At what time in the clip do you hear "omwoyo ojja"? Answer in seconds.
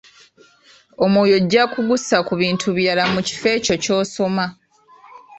1.03-1.63